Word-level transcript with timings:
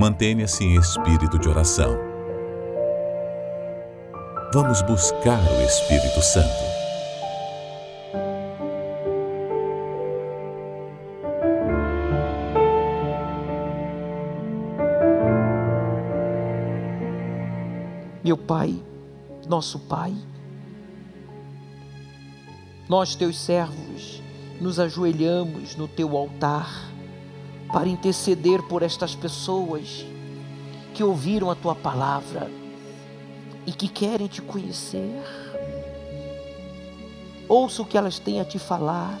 Mantenha-se 0.00 0.64
em 0.64 0.76
espírito 0.76 1.38
de 1.38 1.46
oração. 1.46 1.94
Vamos 4.50 4.80
buscar 4.80 5.38
o 5.38 5.60
Espírito 5.60 6.22
Santo. 6.22 6.48
Meu 18.24 18.38
Pai, 18.38 18.82
nosso 19.46 19.78
Pai, 19.80 20.14
nós, 22.88 23.14
teus 23.14 23.38
servos, 23.38 24.22
nos 24.58 24.80
ajoelhamos 24.80 25.76
no 25.76 25.86
teu 25.86 26.16
altar 26.16 26.90
para 27.72 27.88
interceder 27.88 28.62
por 28.62 28.82
estas 28.82 29.14
pessoas 29.14 30.04
que 30.94 31.04
ouviram 31.04 31.50
a 31.50 31.54
tua 31.54 31.74
palavra 31.74 32.50
e 33.66 33.72
que 33.72 33.88
querem 33.88 34.26
te 34.26 34.42
conhecer. 34.42 35.22
Ouça 37.48 37.82
o 37.82 37.84
que 37.84 37.98
elas 37.98 38.18
têm 38.18 38.40
a 38.40 38.44
te 38.44 38.58
falar, 38.58 39.20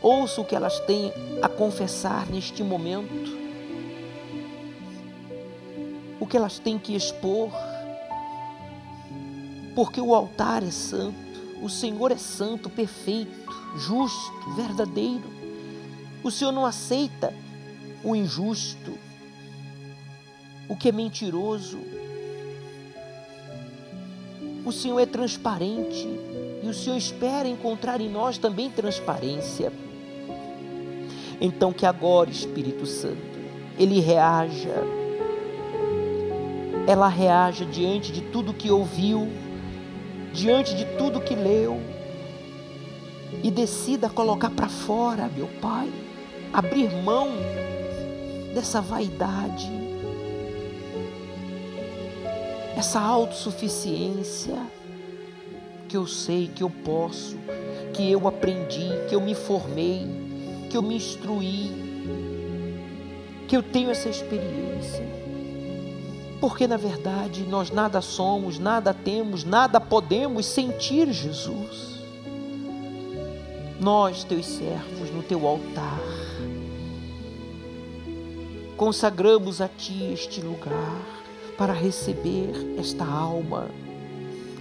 ouça 0.00 0.40
o 0.40 0.44
que 0.44 0.54
elas 0.54 0.78
têm 0.80 1.12
a 1.42 1.48
confessar 1.48 2.26
neste 2.26 2.62
momento, 2.62 3.36
o 6.20 6.26
que 6.26 6.36
elas 6.36 6.58
têm 6.58 6.78
que 6.78 6.94
expor, 6.94 7.50
porque 9.74 10.00
o 10.00 10.14
altar 10.14 10.62
é 10.62 10.70
santo, 10.70 11.16
o 11.62 11.68
Senhor 11.68 12.10
é 12.10 12.16
santo, 12.16 12.70
perfeito, 12.70 13.50
justo, 13.76 14.54
verdadeiro. 14.54 15.24
O 16.22 16.30
Senhor 16.30 16.52
não 16.52 16.64
aceita 16.64 17.34
o 18.06 18.14
injusto, 18.14 18.92
o 20.68 20.76
que 20.76 20.90
é 20.90 20.92
mentiroso. 20.92 21.80
O 24.64 24.70
Senhor 24.70 25.00
é 25.00 25.06
transparente 25.06 26.08
e 26.62 26.68
o 26.68 26.72
Senhor 26.72 26.96
espera 26.96 27.48
encontrar 27.48 28.00
em 28.00 28.08
nós 28.08 28.38
também 28.38 28.70
transparência. 28.70 29.72
Então, 31.40 31.72
que 31.72 31.84
agora, 31.84 32.30
Espírito 32.30 32.86
Santo, 32.86 33.16
Ele 33.76 33.98
reaja, 33.98 34.84
ela 36.86 37.08
reaja 37.08 37.64
diante 37.64 38.12
de 38.12 38.20
tudo 38.20 38.54
que 38.54 38.70
ouviu, 38.70 39.28
diante 40.32 40.76
de 40.76 40.84
tudo 40.96 41.20
que 41.20 41.34
leu, 41.34 41.80
e 43.42 43.50
decida 43.50 44.08
colocar 44.08 44.50
para 44.50 44.68
fora, 44.68 45.28
meu 45.36 45.48
Pai, 45.60 45.90
abrir 46.52 46.88
mão 47.02 47.30
dessa 48.56 48.80
vaidade, 48.80 49.70
essa 52.74 52.98
autossuficiência 52.98 54.56
que 55.86 55.94
eu 55.94 56.06
sei 56.06 56.48
que 56.48 56.62
eu 56.62 56.70
posso, 56.70 57.36
que 57.92 58.10
eu 58.10 58.26
aprendi, 58.26 58.88
que 59.10 59.14
eu 59.14 59.20
me 59.20 59.34
formei, 59.34 60.06
que 60.70 60.76
eu 60.76 60.80
me 60.80 60.96
instruí, 60.96 61.70
que 63.46 63.54
eu 63.54 63.62
tenho 63.62 63.90
essa 63.90 64.08
experiência. 64.08 65.04
Porque 66.40 66.66
na 66.66 66.78
verdade 66.78 67.42
nós 67.42 67.70
nada 67.70 68.00
somos, 68.00 68.58
nada 68.58 68.94
temos, 68.94 69.44
nada 69.44 69.78
podemos 69.78 70.46
sentir 70.46 71.12
Jesus. 71.12 71.94
Nós, 73.78 74.24
teus 74.24 74.46
servos, 74.46 75.10
no 75.14 75.22
teu 75.22 75.46
altar, 75.46 76.00
consagramos 78.76 79.60
a 79.60 79.68
Ti 79.68 80.12
este 80.12 80.40
lugar 80.40 81.00
para 81.56 81.72
receber 81.72 82.52
esta 82.78 83.04
alma 83.04 83.68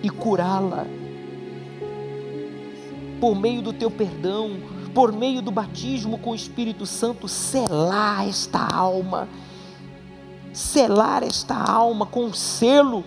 e 0.01 0.09
curá-la. 0.09 0.85
Por 3.19 3.35
meio 3.35 3.61
do 3.61 3.73
Teu 3.73 3.91
perdão, 3.91 4.57
por 4.93 5.11
meio 5.11 5.41
do 5.41 5.51
batismo 5.51 6.17
com 6.17 6.31
o 6.31 6.35
Espírito 6.35 6.85
Santo, 6.85 7.27
selar 7.27 8.27
esta 8.27 8.59
alma, 8.59 9.27
selar 10.53 11.21
esta 11.23 11.55
alma 11.55 12.05
com 12.05 12.25
um 12.25 12.33
selo 12.33 13.03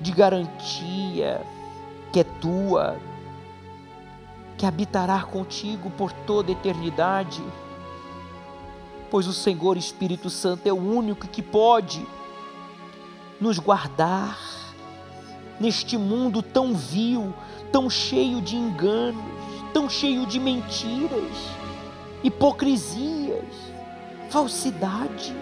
de 0.00 0.12
garantia 0.12 1.40
que 2.12 2.20
é 2.20 2.24
tua, 2.24 2.96
que 4.56 4.64
habitará 4.64 5.22
contigo 5.22 5.90
por 5.90 6.12
toda 6.12 6.50
a 6.50 6.52
eternidade 6.52 7.42
pois 9.10 9.26
o 9.26 9.32
Senhor 9.32 9.76
Espírito 9.76 10.28
Santo 10.30 10.66
é 10.66 10.72
o 10.72 10.76
único 10.76 11.28
que 11.28 11.42
pode 11.42 12.06
nos 13.40 13.58
guardar 13.58 14.38
neste 15.60 15.96
mundo 15.96 16.42
tão 16.42 16.74
vil, 16.74 17.32
tão 17.72 17.88
cheio 17.88 18.40
de 18.40 18.56
enganos, 18.56 19.24
tão 19.72 19.88
cheio 19.88 20.26
de 20.26 20.38
mentiras, 20.38 21.36
hipocrisias, 22.22 23.44
falsidade. 24.30 25.34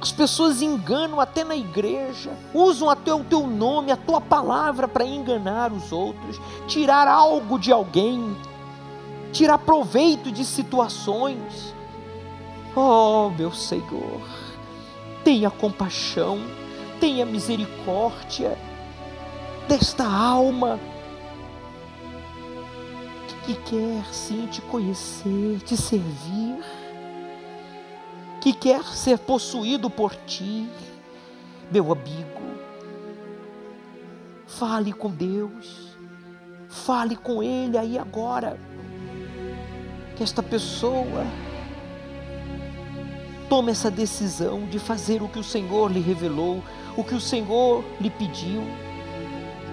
As 0.00 0.12
pessoas 0.12 0.62
enganam 0.62 1.20
até 1.20 1.42
na 1.42 1.56
igreja, 1.56 2.30
usam 2.54 2.88
até 2.88 3.12
o 3.12 3.24
teu 3.24 3.46
nome, 3.46 3.90
a 3.90 3.96
tua 3.96 4.20
palavra 4.20 4.86
para 4.86 5.04
enganar 5.04 5.72
os 5.72 5.90
outros, 5.90 6.40
tirar 6.66 7.08
algo 7.08 7.58
de 7.58 7.72
alguém, 7.72 8.36
tirar 9.32 9.58
proveito 9.58 10.30
de 10.30 10.44
situações. 10.44 11.74
Oh, 12.78 13.30
meu 13.30 13.50
Senhor, 13.52 14.20
tenha 15.24 15.50
compaixão, 15.50 16.38
tenha 17.00 17.24
misericórdia 17.24 18.58
desta 19.66 20.04
alma 20.04 20.78
que 23.46 23.54
quer 23.54 24.04
sim 24.12 24.46
te 24.48 24.60
conhecer, 24.60 25.60
te 25.64 25.76
servir, 25.76 26.58
que 28.42 28.52
quer 28.52 28.82
ser 28.82 29.18
possuído 29.20 29.88
por 29.88 30.14
ti, 30.14 30.68
meu 31.70 31.92
amigo. 31.92 32.42
Fale 34.46 34.92
com 34.92 35.10
Deus, 35.10 35.96
fale 36.68 37.16
com 37.16 37.42
Ele 37.42 37.78
aí 37.78 37.96
agora, 37.96 38.58
que 40.16 40.22
esta 40.24 40.42
pessoa 40.42 41.24
Tome 43.48 43.70
essa 43.70 43.90
decisão 43.90 44.66
de 44.66 44.78
fazer 44.80 45.22
o 45.22 45.28
que 45.28 45.38
o 45.38 45.44
Senhor 45.44 45.90
lhe 45.90 46.00
revelou, 46.00 46.64
o 46.96 47.04
que 47.04 47.14
o 47.14 47.20
Senhor 47.20 47.84
lhe 48.00 48.10
pediu, 48.10 48.62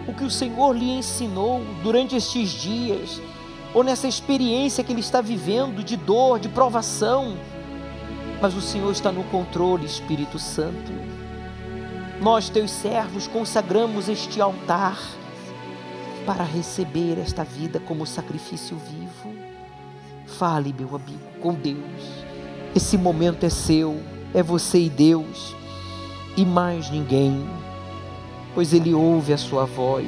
o 0.08 0.14
que 0.14 0.24
o 0.24 0.30
Senhor 0.30 0.78
lhe 0.78 0.92
ensinou 0.92 1.60
durante 1.82 2.16
estes 2.16 2.50
dias, 2.50 3.20
ou 3.74 3.84
nessa 3.84 4.08
experiência 4.08 4.84
que 4.84 4.94
ele 4.94 5.00
está 5.00 5.22
vivendo 5.22 5.84
de 5.84 5.98
dor, 5.98 6.40
de 6.40 6.50
provação. 6.50 7.36
Mas 8.40 8.54
o 8.54 8.62
Senhor 8.62 8.92
está 8.92 9.12
no 9.12 9.24
controle, 9.24 9.88
Espírito 9.88 10.38
Santo. 10.38 10.92
Nós, 12.22 12.50
teus 12.50 12.70
servos, 12.70 13.28
consagramos 13.28 14.08
este 14.08 14.40
altar 14.40 15.02
para 16.28 16.44
receber 16.44 17.18
esta 17.18 17.44
vida 17.44 17.80
como 17.80 18.06
sacrifício 18.06 18.78
vivo. 18.78 19.34
Fale, 20.28 20.72
meu 20.78 20.96
amigo, 20.96 21.40
com 21.42 21.56
Deus 21.56 22.33
esse 22.76 22.98
momento 22.98 23.46
é 23.46 23.50
seu, 23.50 24.02
é 24.34 24.42
você 24.42 24.80
e 24.80 24.90
Deus, 24.90 25.56
e 26.36 26.44
mais 26.44 26.90
ninguém, 26.90 27.46
pois 28.56 28.74
Ele 28.74 28.96
ouve 28.96 29.32
a 29.32 29.38
sua 29.38 29.66
voz. 29.66 30.06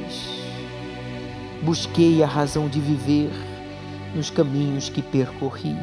Busquei 1.61 2.23
a 2.23 2.27
razão 2.27 2.67
de 2.67 2.79
viver 2.79 3.29
nos 4.15 4.31
caminhos 4.31 4.89
que 4.89 5.03
percorri. 5.03 5.75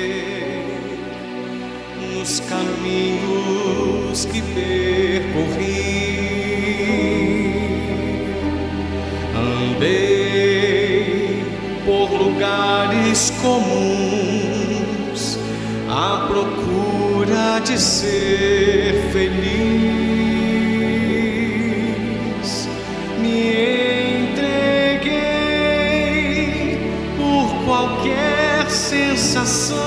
nos 2.16 2.40
caminhos 2.40 4.26
que 4.26 4.42
percorri 4.42 5.82
Andei 9.82 11.44
por 11.84 12.12
lugares 12.12 13.34
comuns 13.42 15.40
à 15.90 16.28
procura 16.28 17.60
de 17.66 17.82
ser 17.82 19.10
feliz. 19.12 19.42
Me 23.18 24.30
entreguei 24.30 25.18
por 27.18 27.48
qualquer 27.66 28.70
sensação 28.70 29.82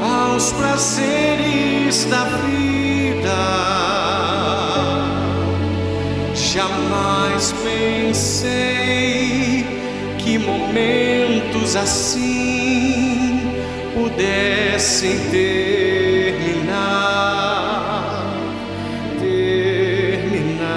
aos 0.00 0.50
prazeres 0.50 2.04
da 2.06 2.24
vida 2.24 3.71
Pensei 7.62 9.64
que 10.18 10.36
momentos 10.38 11.76
assim 11.76 13.40
pudessem 13.94 15.18
terminar, 15.30 16.74
terminar. 19.20 20.72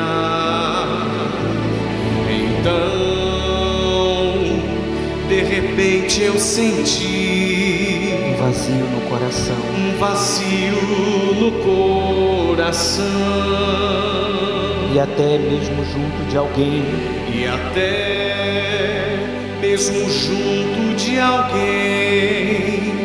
Então, 2.29 2.75
de 5.27 5.41
repente 5.41 6.21
eu 6.21 6.37
senti 6.39 8.13
Um 8.29 8.35
vazio 8.37 8.85
no 8.85 9.01
coração. 9.09 9.57
um 9.77 9.97
vazio 9.97 10.81
no 11.39 11.51
coração. 11.63 13.03
E 14.95 14.99
até 14.99 15.37
mesmo 15.37 15.83
junto 15.83 16.23
de 16.29 16.37
alguém 16.37 16.85
E 17.27 17.45
até 17.45 19.17
mesmo 19.59 20.09
junto 20.09 20.95
de 20.95 21.19
alguém 21.19 22.95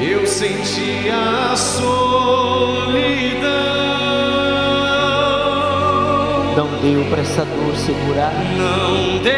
eu 0.00 0.26
senti 0.26 1.10
a 1.10 1.54
solidão. 1.54 2.06
não 6.56 6.68
deu 6.80 7.04
para 7.10 7.20
essa 7.20 7.44
dor 7.44 7.76
segurar. 7.76 8.32
Não 8.56 9.18
deu 9.18 9.36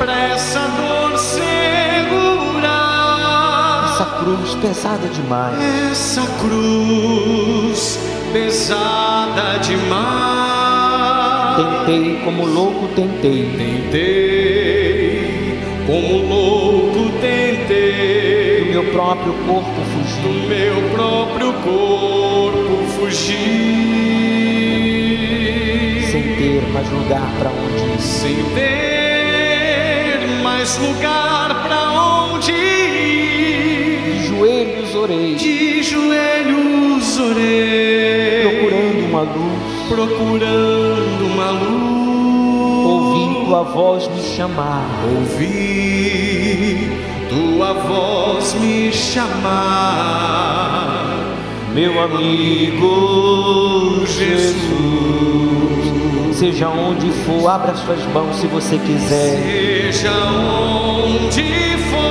pra 0.00 0.18
essa 0.30 0.60
dor 0.60 1.16
segurar. 1.16 2.72
Essa 3.92 4.04
cruz 4.18 4.54
pesada 4.56 5.06
demais. 5.08 5.62
Essa 5.92 6.22
cruz 6.40 8.00
pesada 8.32 9.58
demais. 9.58 11.56
Tentei 11.86 12.16
como 12.24 12.46
louco, 12.46 12.88
tentei. 12.94 13.44
Tentei, 13.58 15.58
como 15.86 16.22
louco 16.26 16.92
Do 16.92 17.10
tentei, 17.20 18.64
meu 18.70 18.84
próprio 18.84 19.34
corpo 19.46 19.70
do 19.70 19.82
fugir. 19.92 20.48
meu 20.48 20.90
próprio 20.90 21.52
corpo 21.52 22.84
fugir, 22.98 23.36
Sem 26.10 26.22
ter 26.36 26.62
mais 26.72 26.88
lugar 26.90 27.30
para 27.38 27.50
onde 27.50 27.84
ir. 27.94 28.00
sem 28.00 28.34
ter 28.54 30.26
mais 30.42 30.78
lugar 30.78 31.62
pra 31.66 31.82
onde 31.92 32.52
ir. 32.52 33.81
De 34.42 34.48
joelhos 34.48 34.94
orei, 34.96 35.34
De 35.36 35.82
joelhos 35.84 37.20
orei, 37.20 38.42
procurando 38.42 39.04
uma 39.08 39.22
luz. 39.22 39.62
procurando 39.88 41.26
uma 41.32 41.50
luz. 41.52 42.86
Ouvi 42.86 43.44
tua 43.46 43.62
voz 43.62 44.08
me 44.08 44.20
chamar. 44.20 44.84
Ouvi 45.14 46.90
tua 47.28 47.72
voz 47.74 48.54
me 48.54 48.90
chamar, 48.92 49.54
Meu 51.72 52.02
amigo 52.02 52.90
Jesus. 54.08 54.72
Seja 56.36 56.68
onde 56.68 57.12
for, 57.24 57.48
abra 57.48 57.76
suas 57.76 58.04
mãos 58.12 58.34
se 58.40 58.48
você 58.48 58.76
quiser. 58.76 59.92
seja 59.92 60.10
onde 60.10 61.44
for. 61.90 62.01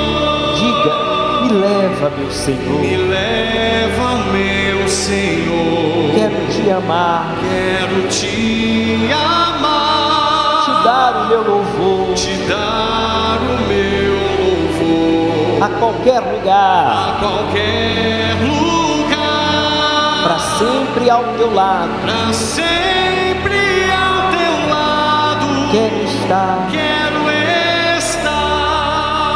Me 1.41 1.49
leva, 1.49 2.09
meu 2.17 2.27
Me 2.27 2.31
Senhor. 2.31 3.09
leva, 3.09 4.15
meu 4.31 4.88
Senhor. 4.88 6.13
Quero 6.15 6.47
te 6.51 6.69
amar, 6.69 7.35
Quero 7.41 8.07
te 8.07 9.09
amar, 9.11 10.61
te 10.65 10.71
dar 10.83 11.25
o 11.25 11.27
meu 11.29 11.43
louvor 11.43 12.13
te 12.13 12.33
dar 12.47 13.39
o 13.41 13.67
meu 13.67 14.13
louvor 14.45 15.63
a 15.63 15.69
qualquer 15.79 16.19
lugar, 16.19 16.88
a 16.91 17.19
qualquer 17.19 18.35
lugar, 18.41 20.23
para 20.23 20.39
sempre 20.39 21.09
ao 21.09 21.23
teu 21.38 21.53
lado. 21.53 21.89
pra 22.03 22.33
sempre 22.33 23.91
ao 23.91 24.31
teu 24.31 24.69
lado. 24.69 25.71
Quero 25.71 26.03
estar, 26.03 26.67
Quero 26.71 26.77
estar, 26.77 26.80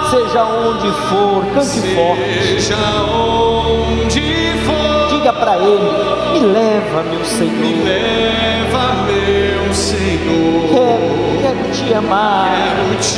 seja 0.10 0.44
onde 0.44 0.92
for, 1.10 1.46
cante 1.54 1.82
forte. 1.96 2.60
seja 2.60 2.76
onde 3.12 4.22
for. 4.66 5.10
Diga 5.10 5.34
para 5.34 5.58
ele, 5.58 5.92
me 6.34 6.40
leva, 6.54 7.04
meu 7.04 7.20
Me 7.20 7.26
Senhor. 7.26 7.84
leva, 7.84 8.84
meu 9.06 9.74
Senhor. 9.74 10.70
Quero, 10.70 11.42
quero 11.42 11.72
te 11.72 11.94
amar, 11.94 12.50
Quero 12.52 13.00
te 13.02 13.16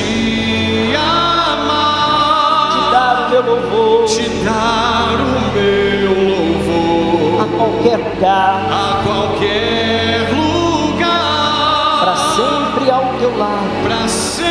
te 0.88 0.96
amar, 0.96 2.92
dar 2.92 3.28
o 3.28 3.30
meu 3.32 3.44
louvor 3.44 4.06
te 4.08 4.30
dar 4.44 5.18
o 5.20 5.54
meu 5.54 6.12
louvor 6.30 7.42
a 7.42 7.46
qualquer 7.58 7.98
lugar, 7.98 8.66
a 8.72 9.04
qualquer 9.04 10.30
lugar, 10.34 12.00
para 12.00 12.16
sempre 12.16 12.90
ao 12.90 13.06
teu 13.20 13.38
lado. 13.38 13.84
pra 13.84 14.08
sempre 14.08 14.47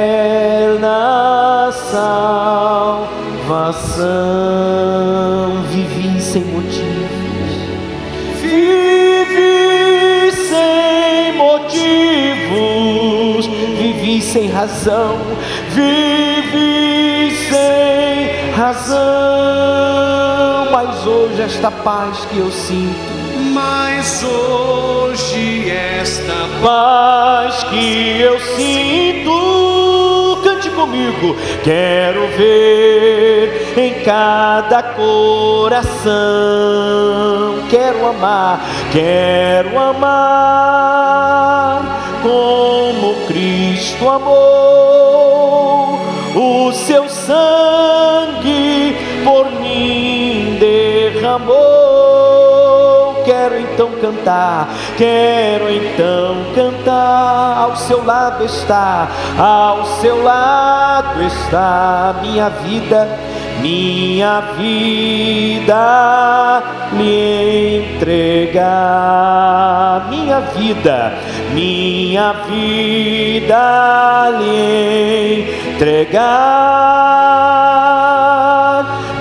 razão, 14.61 15.17
vivi 15.69 17.35
sem 17.49 18.51
razão. 18.51 19.01
Mas 20.71 21.07
hoje 21.07 21.41
esta 21.41 21.71
paz 21.71 22.25
que 22.25 22.37
eu 22.37 22.51
sinto 22.51 23.11
Mas 23.53 24.23
hoje 24.23 25.67
esta 25.69 26.47
paz 26.63 27.63
que 27.63 28.21
eu 28.21 28.39
sinto, 28.39 30.39
cante 30.43 30.69
comigo. 30.69 31.35
Quero 31.63 32.27
ver 32.37 33.73
em 33.77 34.03
cada 34.03 34.83
coração. 34.83 36.11
Quero 37.67 38.05
amar, 38.07 38.61
quero 38.91 39.79
amar 39.79 41.81
como 42.21 43.20
Cristo 43.81 44.07
amou. 44.07 45.97
o 46.35 46.71
seu 46.71 47.09
sangue 47.09 48.95
por 49.23 49.49
mim 49.59 50.55
derramou. 50.59 51.63
Quero 53.25 53.59
então 53.59 53.89
cantar, 53.99 54.69
quero 54.99 55.67
então 55.73 56.45
cantar. 56.53 57.57
Ao 57.57 57.75
seu 57.75 58.05
lado 58.05 58.45
está, 58.45 59.07
ao 59.35 59.83
seu 59.99 60.21
lado 60.21 61.23
está 61.23 62.17
minha 62.21 62.49
vida 62.49 63.30
minha 63.61 64.41
vida 64.57 66.63
lhe 66.93 67.85
entregar, 67.95 70.07
minha 70.09 70.39
vida, 70.39 71.13
minha 71.53 72.33
vida 72.47 74.29
lhe 74.39 75.45
entregar, 75.69 76.21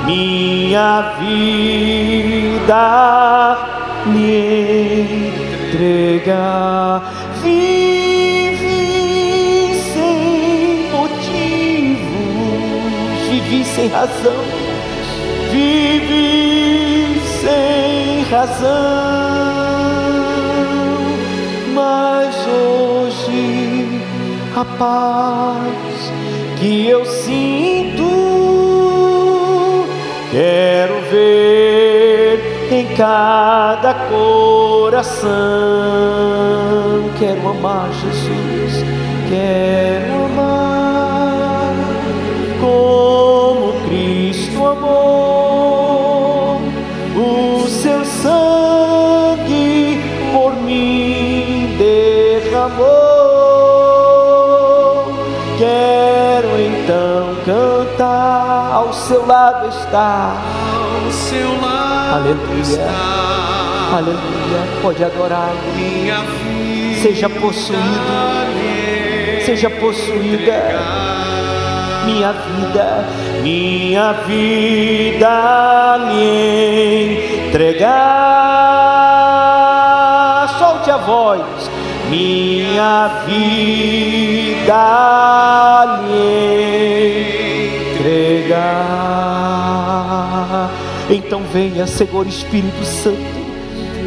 minha 0.06 1.12
vida 1.18 3.58
lhe 4.06 5.32
entregar. 5.72 7.09
Sem 13.80 13.88
razão, 13.88 14.44
vivi 15.50 17.18
sem 17.40 18.22
razão 18.24 18.68
mas 21.72 22.36
hoje 22.46 24.02
a 24.54 24.64
paz 24.76 26.12
que 26.58 26.88
eu 26.88 27.06
sinto, 27.06 28.04
quero 30.30 31.00
ver 31.10 32.68
em 32.70 32.86
cada 32.94 33.94
coração. 33.94 35.30
Quero 37.18 37.48
amar 37.48 37.88
Jesus, 37.92 38.84
quero 39.30 40.09
ao 58.72 58.92
seu 58.92 59.26
lado 59.26 59.68
está. 59.68 60.36
Ao 61.04 61.10
seu 61.10 61.60
lado 61.60 62.16
Aleluia. 62.16 62.62
está 62.62 63.96
Aleluia. 63.96 64.80
Pode 64.82 65.04
adorar. 65.04 65.52
minha 65.74 66.20
vida. 66.20 67.02
Seja 67.02 67.28
possuído. 67.28 67.80
Seja 69.44 69.70
possuída 69.70 71.10
minha 72.04 72.32
vida, 72.32 73.04
minha 73.42 74.12
vida 74.26 75.96
lhe 76.08 77.46
entregar. 77.46 77.90
Solte 80.58 80.90
a 80.90 80.96
voz, 80.96 81.70
minha 82.08 83.08
vida 83.26 84.74
lhe 86.08 87.39
Então 91.08 91.42
venha, 91.52 91.86
Senhor 91.86 92.26
Espírito 92.26 92.84
Santo, 92.84 93.18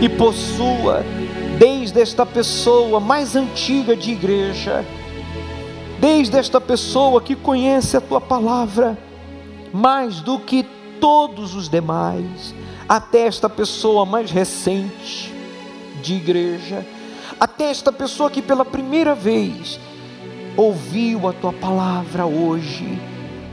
e 0.02 0.10
possua 0.10 1.04
desde 1.58 2.02
esta 2.02 2.26
pessoa 2.26 3.00
mais 3.00 3.36
antiga 3.36 3.96
de 3.96 4.12
igreja 4.12 4.84
desde 6.04 6.38
esta 6.38 6.60
pessoa 6.60 7.22
que 7.22 7.34
conhece 7.34 7.96
a 7.96 8.02
tua 8.02 8.20
palavra 8.20 8.98
mais 9.72 10.20
do 10.20 10.38
que 10.38 10.66
todos 11.00 11.56
os 11.56 11.70
demais, 11.70 12.54
até 12.90 13.22
esta 13.22 13.50
pessoa 13.50 14.06
mais 14.06 14.30
recente 14.30 15.34
de 16.02 16.16
igreja, 16.16 16.86
até 17.40 17.70
esta 17.70 17.90
pessoa 17.90 18.30
que 18.30 18.42
pela 18.42 18.66
primeira 18.66 19.16
vez 19.16 19.80
ouviu 20.58 21.26
a 21.26 21.32
tua 21.32 21.54
palavra 21.54 22.26
hoje, 22.26 23.00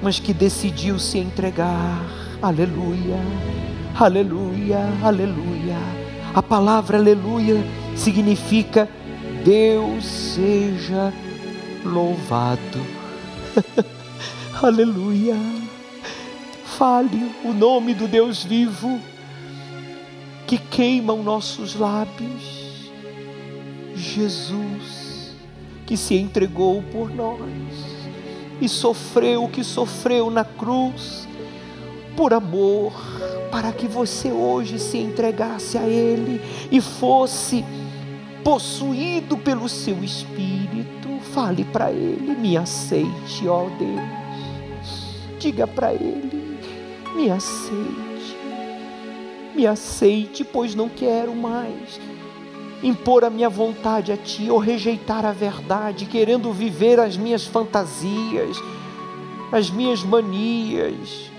mas 0.02 0.18
que 0.18 0.32
decidiu 0.32 0.98
se 0.98 1.18
entregar. 1.18 2.04
Aleluia, 2.40 3.18
aleluia, 3.94 4.80
aleluia. 5.02 5.76
A 6.34 6.42
palavra 6.42 6.98
aleluia 6.98 7.56
significa 7.96 8.88
Deus 9.44 10.04
seja 10.04 11.12
louvado. 11.84 13.00
Aleluia. 14.62 15.34
Fale 16.64 17.30
o 17.42 17.52
nome 17.54 17.94
do 17.94 18.06
Deus 18.06 18.44
vivo 18.44 19.00
que 20.46 20.58
queima 20.58 21.14
os 21.14 21.24
nossos 21.24 21.74
lábios. 21.74 22.90
Jesus, 23.96 25.34
que 25.86 25.96
se 25.96 26.14
entregou 26.14 26.82
por 26.82 27.10
nós 27.10 27.99
e 28.60 28.68
sofreu 28.68 29.44
o 29.44 29.48
que 29.48 29.64
sofreu 29.64 30.30
na 30.30 30.44
cruz 30.44 31.26
por 32.16 32.34
amor, 32.34 32.92
para 33.50 33.72
que 33.72 33.86
você 33.86 34.30
hoje 34.30 34.78
se 34.78 34.98
entregasse 34.98 35.78
a 35.78 35.82
Ele 35.82 36.40
e 36.70 36.80
fosse 36.80 37.64
possuído 38.44 39.38
pelo 39.38 39.68
seu 39.68 40.02
espírito. 40.04 41.08
Fale 41.32 41.64
para 41.64 41.90
Ele, 41.90 42.34
me 42.36 42.56
aceite, 42.56 43.46
ó 43.48 43.68
Deus. 43.78 45.16
Diga 45.38 45.66
para 45.66 45.94
Ele, 45.94 46.58
me 47.14 47.30
aceite, 47.30 48.36
me 49.54 49.66
aceite, 49.66 50.44
pois 50.44 50.74
não 50.74 50.88
quero 50.88 51.34
mais 51.34 52.09
impor 52.82 53.24
a 53.24 53.30
minha 53.30 53.48
vontade 53.48 54.12
a 54.12 54.16
Ti 54.16 54.50
ou 54.50 54.58
rejeitar 54.58 55.24
a 55.24 55.32
verdade, 55.32 56.06
querendo 56.06 56.52
viver 56.52 56.98
as 56.98 57.16
minhas 57.16 57.44
fantasias, 57.44 58.56
as 59.52 59.70
minhas 59.70 60.02
manias, 60.02 61.30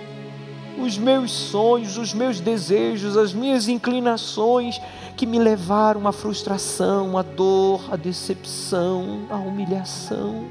os 0.77 0.97
meus 0.97 1.31
sonhos, 1.31 1.97
os 1.97 2.13
meus 2.13 2.39
desejos, 2.39 3.17
as 3.17 3.33
minhas 3.33 3.67
inclinações 3.67 4.79
que 5.17 5.25
me 5.25 5.39
levaram 5.39 6.07
à 6.07 6.11
frustração, 6.11 7.17
à 7.17 7.21
dor, 7.21 7.81
à 7.91 7.95
decepção, 7.95 9.25
à 9.29 9.35
humilhação. 9.35 10.45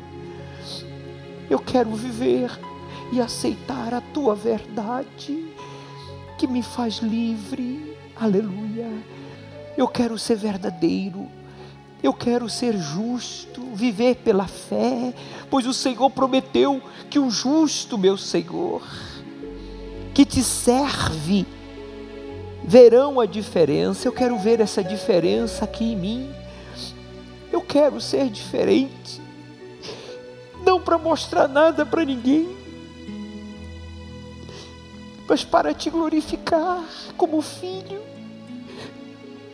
Eu 1.49 1.59
quero 1.59 1.91
viver 1.91 2.51
e 3.13 3.21
aceitar 3.21 3.93
a 3.93 4.01
tua 4.01 4.35
verdade 4.35 5.45
que 6.39 6.47
me 6.47 6.63
faz 6.63 6.99
livre. 6.99 7.97
Aleluia. 8.17 9.20
Eu 9.81 9.89
quero 9.89 10.19
ser 10.19 10.37
verdadeiro. 10.37 11.27
Eu 12.03 12.13
quero 12.13 12.51
ser 12.51 12.77
justo, 12.77 13.63
viver 13.73 14.17
pela 14.17 14.47
fé, 14.47 15.15
pois 15.49 15.67
o 15.67 15.73
Senhor 15.73 16.11
prometeu 16.11 16.83
que 17.09 17.19
o 17.19 17.31
justo, 17.31 17.97
meu 17.97 18.19
Senhor, 18.19 18.83
que 20.13 20.27
te 20.27 20.43
serve, 20.43 21.47
verão 22.63 23.21
a 23.21 23.25
diferença. 23.25 24.07
Eu 24.07 24.13
quero 24.13 24.37
ver 24.39 24.61
essa 24.61 24.85
diferença 24.85 25.65
aqui 25.65 25.93
em 25.93 25.97
mim. 25.97 26.31
Eu 27.51 27.63
quero 27.63 28.03
ser 28.03 28.29
diferente, 28.29 29.19
não 30.63 30.79
para 30.79 30.99
mostrar 30.99 31.49
nada 31.49 31.87
para 31.87 32.05
ninguém, 32.05 32.55
mas 35.27 35.43
para 35.43 35.73
te 35.73 35.89
glorificar 35.89 36.85
como 37.17 37.41
filho. 37.41 38.10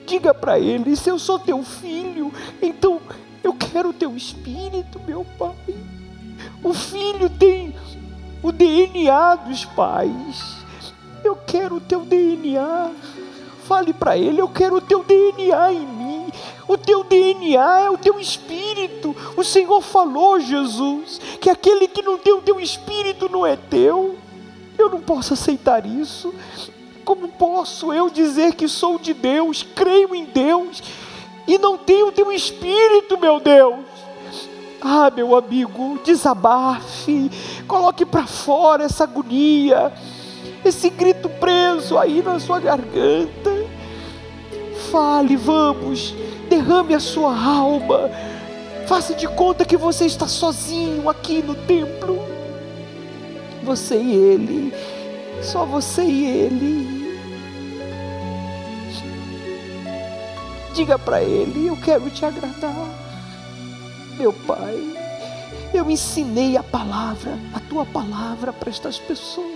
Diga 0.07 0.33
para 0.33 0.59
ele: 0.59 0.97
se 0.97 1.11
eu 1.11 1.19
sou 1.19 1.39
teu 1.39 1.63
filho, 1.63 2.33
então 2.63 3.01
eu 3.43 3.53
quero 3.53 3.91
o 3.91 3.93
teu 3.93 4.17
espírito, 4.17 5.01
meu 5.07 5.27
pai. 5.39 5.55
O 6.63 6.73
filho 6.73 7.29
tem 7.29 7.75
o 8.43 8.53
DNA 8.53 9.35
dos 9.37 9.65
pais. 9.65 10.57
Eu 11.25 11.37
quero 11.37 11.77
o 11.77 11.81
teu 11.81 12.05
DNA. 12.05 12.93
Fale 13.65 13.93
para 13.93 14.17
ele: 14.17 14.41
eu 14.41 14.49
quero 14.49 14.77
o 14.77 14.81
teu 14.81 15.03
DNA 15.03 15.73
em 15.73 15.87
mim. 15.87 16.27
O 16.69 16.77
teu 16.77 17.05
DNA 17.05 17.81
é 17.81 17.91
o 17.91 17.99
teu 17.99 18.19
espírito. 18.19 19.15
O 19.37 19.45
Senhor 19.45 19.81
falou, 19.81 20.41
Jesus, 20.41 21.21
que 21.41 21.51
aquele 21.51 21.89
que 21.89 22.03
não 22.03 22.19
tem 22.19 22.33
o 22.33 22.43
teu 22.43 22.61
espírito 22.61 23.29
não 23.29 23.47
é 23.47 23.57
teu. 23.57 24.17
Eu 24.79 24.91
não 24.91 25.01
posso 25.01 25.35
aceitar 25.35 25.87
isso. 25.87 26.35
Como 27.07 27.29
posso 27.29 27.93
eu 27.93 28.11
dizer 28.11 28.57
que 28.57 28.67
sou 28.67 28.99
de 28.99 29.15
Deus, 29.15 29.63
creio 29.63 30.13
em 30.13 30.25
Deus 30.25 30.83
e 31.47 31.57
não 31.57 31.79
tenho 31.79 32.11
teu 32.11 32.33
espírito, 32.33 33.17
meu 33.17 33.39
Deus? 33.39 33.79
Ah, 34.83 35.09
meu 35.15 35.37
amigo, 35.37 36.01
desabafe, 36.05 37.31
Coloque 37.69 38.05
para 38.05 38.27
fora 38.27 38.83
essa 38.83 39.05
agonia, 39.05 39.93
esse 40.65 40.91
grito 40.91 41.29
preso 41.29 41.97
aí 41.97 42.23
na 42.23 42.41
sua 42.41 42.59
garganta. 42.59 43.53
Fale, 44.91 45.37
vamos, 45.37 46.13
derrame 46.49 46.93
a 46.93 47.01
sua 47.01 47.33
alma. 47.41 48.11
Faça 48.89 49.15
de 49.15 49.29
conta 49.29 49.65
que 49.65 49.77
você 49.77 50.07
está 50.07 50.27
sozinho 50.27 51.09
aqui 51.09 51.41
no 51.41 51.55
templo. 51.55 52.19
Você 53.63 53.97
e 53.97 54.13
ele, 54.13 54.75
só 55.41 55.65
você 55.65 56.03
e 56.03 56.25
ele. 56.25 56.96
Diga 60.77 60.99
para 60.99 61.23
ele: 61.23 61.69
Eu 61.69 61.77
quero 61.79 62.11
te 62.11 62.23
agradar, 62.23 62.91
meu 64.19 64.31
Pai. 64.31 64.95
Eu 65.73 65.91
ensinei 65.91 66.55
a 66.55 66.63
palavra, 66.63 67.33
a 67.55 67.61
tua 67.61 67.87
palavra 67.87 68.53
para 68.53 68.69
estas 68.69 68.99
pessoas. 68.99 69.47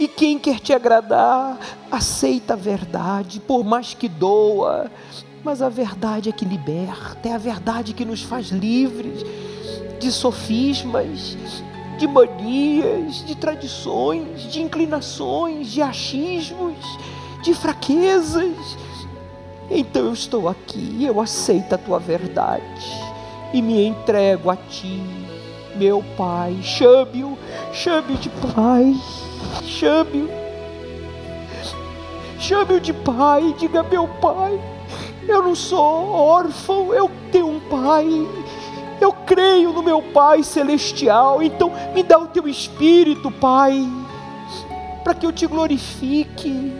E 0.00 0.08
quem 0.08 0.38
quer 0.38 0.58
te 0.60 0.72
agradar, 0.72 1.58
aceita 1.90 2.54
a 2.54 2.56
verdade, 2.56 3.38
por 3.38 3.62
mais 3.62 3.92
que 3.92 4.08
doa, 4.08 4.90
mas 5.44 5.60
a 5.60 5.68
verdade 5.68 6.30
é 6.30 6.32
que 6.32 6.46
liberta, 6.46 7.28
é 7.28 7.34
a 7.34 7.38
verdade 7.38 7.92
que 7.92 8.06
nos 8.06 8.22
faz 8.22 8.48
livres 8.48 9.22
de 10.00 10.10
sofismas, 10.10 11.36
de 11.98 12.06
manias, 12.06 13.26
de 13.26 13.36
tradições, 13.36 14.50
de 14.50 14.62
inclinações, 14.62 15.68
de 15.68 15.82
achismos, 15.82 16.78
de 17.42 17.52
fraquezas. 17.52 18.56
Então 19.70 20.06
eu 20.06 20.12
estou 20.12 20.48
aqui, 20.48 21.04
eu 21.04 21.20
aceito 21.20 21.74
a 21.74 21.78
tua 21.78 21.98
verdade 21.98 23.12
e 23.52 23.62
me 23.62 23.86
entrego 23.86 24.50
a 24.50 24.56
ti, 24.56 25.00
meu 25.76 26.04
Pai. 26.16 26.58
Chame-o, 26.62 27.38
chame-o 27.72 28.16
de 28.16 28.28
Pai, 28.30 28.94
chame-o, 29.62 30.28
chame-o 32.38 32.80
de 32.80 32.92
Pai, 32.92 33.54
diga 33.58 33.82
meu 33.82 34.08
Pai. 34.08 34.60
Eu 35.26 35.42
não 35.42 35.54
sou 35.54 36.10
órfão, 36.10 36.92
eu 36.92 37.10
tenho 37.30 37.48
um 37.48 37.60
Pai. 37.60 38.06
Eu 39.00 39.12
creio 39.12 39.72
no 39.72 39.82
meu 39.82 40.02
Pai 40.02 40.42
celestial, 40.42 41.42
então 41.42 41.72
me 41.94 42.02
dá 42.02 42.18
o 42.18 42.28
teu 42.28 42.46
espírito, 42.46 43.30
Pai, 43.30 43.88
para 45.02 45.14
que 45.14 45.26
eu 45.26 45.32
te 45.32 45.46
glorifique 45.46 46.72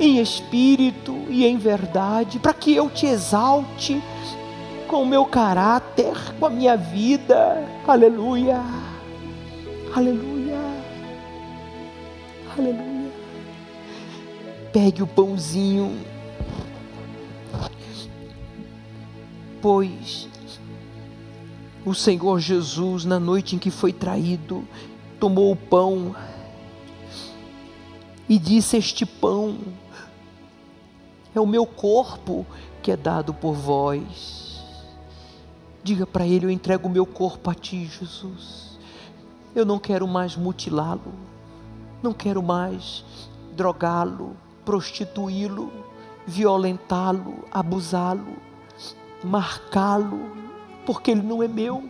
em 0.00 0.18
espírito 0.18 1.14
e 1.28 1.44
em 1.44 1.58
verdade, 1.58 2.38
para 2.38 2.54
que 2.54 2.74
eu 2.74 2.88
te 2.88 3.04
exalte 3.04 4.02
com 4.88 5.02
o 5.02 5.06
meu 5.06 5.26
caráter, 5.26 6.14
com 6.38 6.46
a 6.46 6.50
minha 6.50 6.76
vida. 6.76 7.68
Aleluia. 7.86 8.60
Aleluia. 9.94 10.58
Aleluia. 12.56 13.12
Pegue 14.72 15.02
o 15.02 15.06
pãozinho, 15.06 15.96
pois 19.60 20.28
o 21.84 21.94
Senhor 21.94 22.38
Jesus, 22.38 23.04
na 23.04 23.18
noite 23.20 23.56
em 23.56 23.58
que 23.58 23.70
foi 23.70 23.92
traído, 23.92 24.64
tomou 25.18 25.52
o 25.52 25.56
pão 25.56 26.14
e 28.30 28.38
disse: 28.38 28.76
Este 28.76 29.04
pão 29.04 29.58
é 31.34 31.40
o 31.40 31.46
meu 31.46 31.66
corpo 31.66 32.46
que 32.80 32.92
é 32.92 32.96
dado 32.96 33.34
por 33.34 33.54
vós. 33.54 34.62
Diga 35.82 36.06
para 36.06 36.24
ele: 36.24 36.46
Eu 36.46 36.50
entrego 36.50 36.86
o 36.86 36.90
meu 36.90 37.04
corpo 37.04 37.50
a 37.50 37.54
ti, 37.54 37.86
Jesus. 37.86 38.78
Eu 39.52 39.66
não 39.66 39.80
quero 39.80 40.06
mais 40.06 40.36
mutilá-lo, 40.36 41.12
não 42.00 42.12
quero 42.12 42.40
mais 42.40 43.04
drogá-lo, 43.56 44.36
prostituí-lo, 44.64 45.72
violentá-lo, 46.24 47.44
abusá-lo, 47.50 48.36
marcá-lo, 49.24 50.20
porque 50.86 51.10
ele 51.10 51.22
não 51.22 51.42
é 51.42 51.48
meu, 51.48 51.82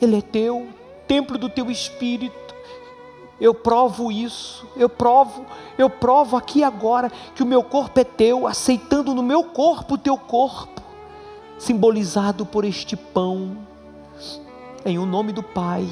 ele 0.00 0.18
é 0.18 0.22
teu, 0.22 0.68
templo 1.08 1.36
do 1.36 1.48
teu 1.48 1.68
espírito. 1.68 2.43
Eu 3.44 3.52
provo 3.52 4.10
isso, 4.10 4.66
eu 4.74 4.88
provo, 4.88 5.44
eu 5.76 5.90
provo 5.90 6.34
aqui 6.34 6.64
agora 6.64 7.12
que 7.34 7.42
o 7.42 7.46
meu 7.46 7.62
corpo 7.62 8.00
é 8.00 8.02
teu, 8.02 8.46
aceitando 8.46 9.14
no 9.14 9.22
meu 9.22 9.44
corpo 9.44 9.96
o 9.96 9.98
teu 9.98 10.16
corpo 10.16 10.80
simbolizado 11.58 12.46
por 12.46 12.64
este 12.64 12.96
pão. 12.96 13.58
Em 14.82 14.98
o 14.98 15.04
nome 15.04 15.30
do 15.30 15.42
Pai, 15.42 15.86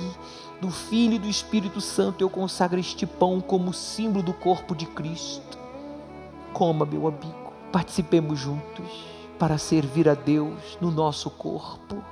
do 0.62 0.70
Filho 0.70 1.16
e 1.16 1.18
do 1.18 1.28
Espírito 1.28 1.78
Santo, 1.78 2.24
eu 2.24 2.30
consagro 2.30 2.80
este 2.80 3.04
pão 3.04 3.38
como 3.38 3.74
símbolo 3.74 4.24
do 4.24 4.32
corpo 4.32 4.74
de 4.74 4.86
Cristo. 4.86 5.58
Coma, 6.54 6.86
meu 6.86 7.06
amigo, 7.06 7.52
participemos 7.70 8.38
juntos 8.38 9.04
para 9.38 9.58
servir 9.58 10.08
a 10.08 10.14
Deus 10.14 10.78
no 10.80 10.90
nosso 10.90 11.28
corpo. 11.28 12.02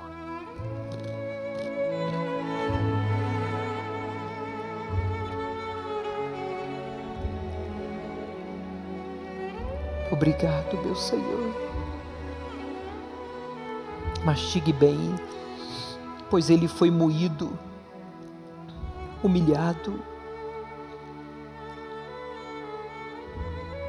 Obrigado, 10.10 10.76
meu 10.82 10.94
Senhor 10.94 11.70
mastigue 14.24 14.72
bem, 14.72 14.98
pois 16.28 16.50
ele 16.50 16.68
foi 16.68 16.90
moído, 16.90 17.58
humilhado, 19.22 20.02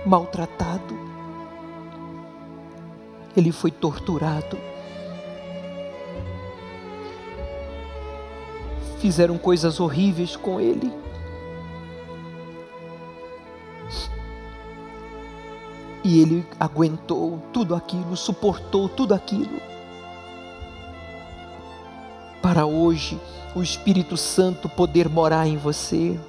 maltratado, 0.06 0.98
ele 3.36 3.52
foi 3.52 3.72
torturado. 3.72 4.58
Fizeram 9.00 9.38
coisas 9.38 9.80
horríveis 9.80 10.36
com 10.36 10.60
ele. 10.60 11.01
E 16.12 16.20
ele 16.20 16.46
aguentou 16.60 17.42
tudo 17.54 17.74
aquilo, 17.74 18.18
suportou 18.18 18.90
tudo 18.90 19.14
aquilo 19.14 19.62
para 22.42 22.66
hoje 22.66 23.18
o 23.56 23.64
Espírito 23.64 24.18
Santo 24.18 24.68
poder 24.68 25.08
morar 25.08 25.48
em 25.48 25.56
você. 25.56 26.20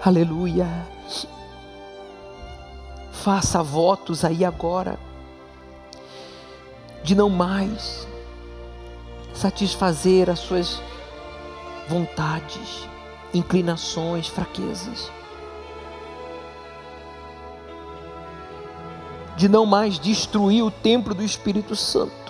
Aleluia. 0.00 0.68
Faça 3.10 3.64
votos 3.64 4.24
aí 4.24 4.44
agora 4.44 4.96
de 7.02 7.16
não 7.16 7.28
mais 7.28 8.06
satisfazer 9.34 10.30
as 10.30 10.38
suas 10.38 10.80
vontades, 11.88 12.88
inclinações, 13.34 14.28
fraquezas. 14.28 15.10
De 19.40 19.48
não 19.48 19.64
mais 19.64 19.98
destruir 19.98 20.62
o 20.62 20.70
templo 20.70 21.14
do 21.14 21.22
Espírito 21.22 21.74
Santo 21.74 22.20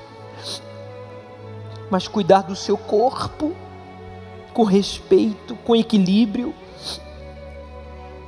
mas 1.90 2.07
cuidar 2.07 2.42
do 2.42 2.55
seu 2.55 2.79
corpo 2.79 3.55
com 4.55 4.62
respeito, 4.62 5.57
com 5.57 5.75
equilíbrio, 5.75 6.55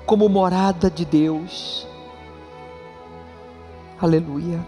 como 0.05 0.29
morada 0.29 0.91
de 0.91 1.05
Deus. 1.05 1.87
Aleluia. 4.01 4.67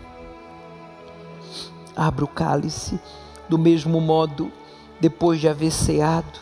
Abra 1.97 2.25
o 2.25 2.29
cálice, 2.29 3.01
do 3.49 3.59
mesmo 3.59 4.01
modo, 4.01 4.51
depois 5.01 5.41
de 5.41 5.49
haver 5.49 5.73
ceado, 5.73 6.39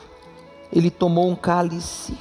ele 0.70 0.90
tomou 0.90 1.28
um 1.28 1.34
cálice, 1.34 2.18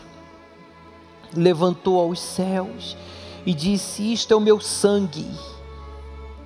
levantou 1.33 1.99
aos 1.99 2.19
céus 2.19 2.97
e 3.45 3.53
disse: 3.53 4.13
Isto 4.13 4.33
é 4.33 4.37
o 4.37 4.41
meu 4.41 4.59
sangue 4.59 5.29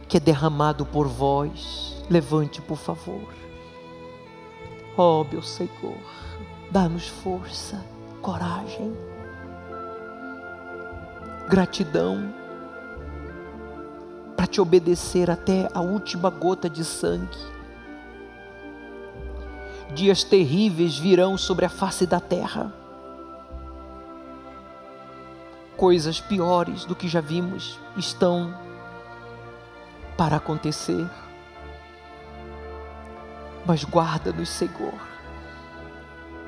que 0.08 0.17
é 0.17 0.19
derramado 0.19 0.86
por 0.86 1.08
vós. 1.08 1.95
Levante, 2.10 2.62
por 2.62 2.77
favor. 2.77 3.34
Oh, 4.95 5.25
meu 5.29 5.41
Senhor, 5.41 5.97
dá-nos 6.71 7.08
força, 7.08 7.84
coragem, 8.21 8.95
gratidão 11.49 12.34
para 14.38 14.47
te 14.47 14.62
obedecer 14.62 15.29
até 15.29 15.67
a 15.73 15.81
última 15.81 16.29
gota 16.29 16.69
de 16.69 16.86
sangue. 16.86 17.38
Dias 19.93 20.23
terríveis 20.23 20.97
virão 20.97 21.38
sobre 21.38 21.65
a 21.65 21.69
face 21.69 22.05
da 22.05 22.19
terra. 22.19 22.85
Coisas 25.77 26.21
piores 26.21 26.85
do 26.85 26.95
que 26.95 27.05
já 27.05 27.19
vimos 27.19 27.77
estão 27.97 28.57
para 30.15 30.38
acontecer. 30.38 31.05
Mas 33.65 33.83
guarda-nos, 33.83 34.47
Senhor, 34.47 34.93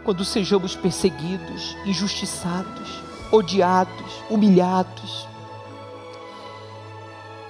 quando 0.06 0.24
sejamos 0.24 0.78
perseguidos, 0.78 1.76
injustiçados, 1.86 3.04
odiados, 3.30 4.24
humilhados, 4.30 5.28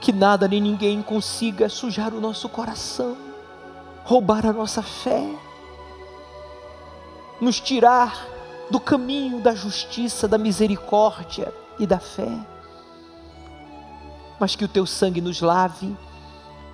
que 0.02 0.12
nada 0.12 0.48
nem 0.48 0.60
ninguém 0.60 1.04
consiga 1.04 1.70
sujar 1.70 2.12
o 2.12 2.20
nosso 2.20 2.50
coração, 2.50 3.16
roubar 4.04 4.48
a 4.48 4.54
nossa 4.54 4.82
fé, 4.82 5.30
nos 7.40 7.60
tirar 7.60 8.26
do 8.72 8.80
caminho 8.80 9.40
da 9.42 9.54
justiça, 9.54 10.28
da 10.28 10.40
misericórdia 10.40 11.54
e 11.80 11.86
da 11.86 12.00
fé. 12.00 12.32
Mas 14.40 14.56
que 14.56 14.66
o 14.66 14.68
teu 14.68 14.86
sangue 14.86 15.22
nos 15.22 15.42
lave 15.42 15.96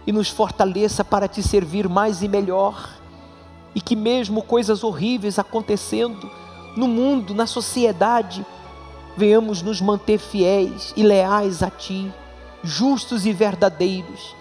e 0.05 0.11
nos 0.11 0.29
fortaleça 0.29 1.03
para 1.03 1.27
te 1.27 1.41
servir 1.41 1.87
mais 1.87 2.21
e 2.21 2.27
melhor, 2.27 2.89
e 3.73 3.81
que 3.81 3.95
mesmo 3.95 4.43
coisas 4.43 4.83
horríveis 4.83 5.39
acontecendo 5.39 6.29
no 6.75 6.87
mundo, 6.87 7.33
na 7.33 7.45
sociedade, 7.45 8.45
venhamos 9.15 9.61
nos 9.61 9.79
manter 9.79 10.17
fiéis 10.17 10.93
e 10.95 11.03
leais 11.03 11.63
a 11.63 11.69
ti, 11.69 12.11
justos 12.63 13.25
e 13.25 13.33
verdadeiros, 13.33 14.35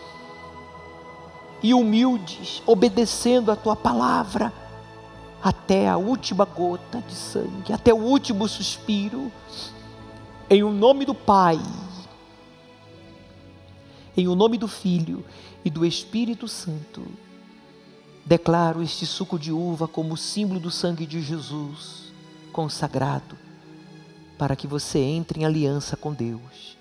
e 1.63 1.73
humildes, 1.73 2.63
obedecendo 2.67 3.53
a 3.53 3.57
tua 3.57 3.77
palavra 3.77 4.53
até 5.43 5.89
a 5.89 5.97
última 5.97 6.45
gota 6.45 7.03
de 7.07 7.15
sangue, 7.15 7.73
até 7.73 7.93
o 7.93 7.99
último 7.99 8.49
suspiro, 8.49 9.31
em 10.49 10.63
o 10.63 10.71
nome 10.71 11.05
do 11.05 11.15
Pai, 11.15 11.59
em 14.17 14.29
o 14.29 14.35
nome 14.35 14.59
do 14.59 14.69
Filho 14.69 15.25
e 15.65 15.71
do 15.71 15.85
Espírito 15.85 16.47
Santo, 16.47 17.03
declaro 18.25 18.83
este 18.83 19.07
suco 19.07 19.39
de 19.39 19.53
uva 19.53 19.89
como 19.89 20.17
símbolo 20.17 20.61
do 20.61 20.71
sangue 20.71 21.07
de 21.07 21.21
Jesus 21.21 22.13
consagrado, 22.53 23.37
para 24.39 24.55
que 24.55 24.67
você 24.67 24.99
entre 24.99 25.41
em 25.41 25.45
aliança 25.45 25.97
com 25.97 26.13
Deus 26.13 26.77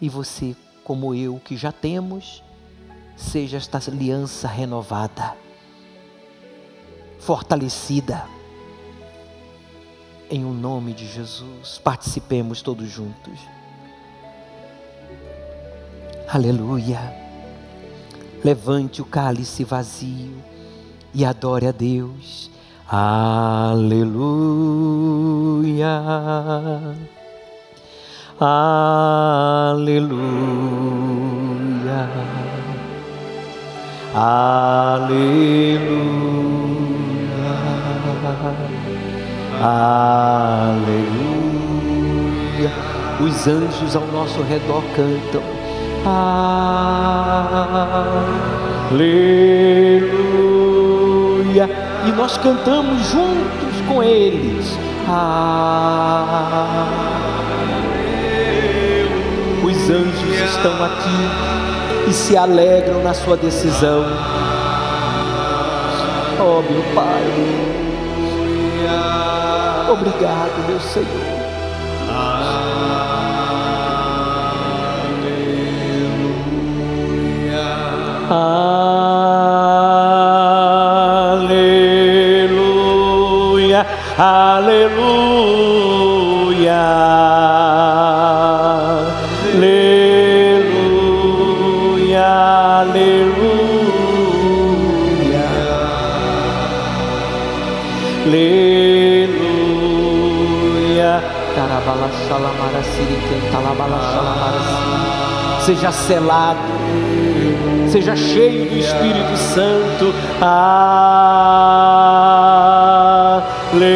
e 0.00 0.08
você, 0.08 0.56
como 0.82 1.14
eu, 1.14 1.40
que 1.44 1.56
já 1.56 1.70
temos, 1.70 2.42
seja 3.16 3.56
esta 3.56 3.78
aliança 3.90 4.48
renovada, 4.48 5.36
fortalecida. 7.20 8.26
Em 10.30 10.44
o 10.44 10.48
um 10.48 10.54
nome 10.54 10.92
de 10.92 11.06
Jesus, 11.06 11.80
participemos 11.82 12.62
todos 12.62 12.88
juntos. 12.88 13.38
Aleluia. 16.28 16.98
Levante 18.42 19.00
o 19.02 19.04
cálice 19.04 19.64
vazio 19.64 20.42
e 21.14 21.24
adore 21.24 21.66
a 21.66 21.72
Deus. 21.72 22.50
Aleluia. 22.88 24.14
Aleluia. 28.40 28.94
Aleluia. 34.14 35.24
Aleluia. 39.62 41.04
Os 43.20 43.46
anjos 43.46 43.94
ao 43.96 44.06
nosso 44.08 44.42
redor 44.42 44.82
cantam. 44.94 45.42
Aleluia. 48.90 49.34
E 52.06 52.12
nós 52.12 52.36
cantamos 52.36 53.06
juntos 53.08 53.80
com 53.88 54.02
eles. 54.02 54.78
Os 59.64 59.90
anjos 59.90 60.40
estão 60.50 60.84
aqui 60.84 61.30
e 62.08 62.12
se 62.12 62.36
alegram 62.36 63.02
na 63.02 63.14
sua 63.14 63.36
decisão. 63.36 64.04
Oh, 66.38 66.60
meu 66.70 66.82
Pai. 66.94 67.93
Obrigado, 69.90 70.66
meu 70.66 70.80
Senhor. 70.80 71.34
Aleluia, 82.94 83.86
aleluia, 84.18 85.04
aleluia, 89.52 90.14
aleluia, 92.80 93.34
aleluia. 98.24 99.03
Seja 105.60 105.92
selado 105.92 106.74
seja 107.94 108.16
cheio 108.16 108.70
do 108.70 108.76
Espírito 108.76 109.36
Santo. 109.36 110.12
Aleluia. 113.72 113.94